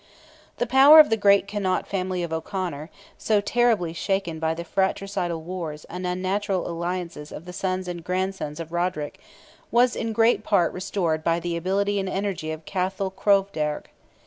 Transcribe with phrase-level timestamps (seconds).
[0.57, 5.43] The power of the great Connaught family of O'Conor, so terribly shaken by the fratricidal
[5.43, 9.19] wars and unnatural alliances of the sons and grandsons of Roderick,
[9.69, 13.89] was in great part restored by the ability and energy of Cathal Crovdearg.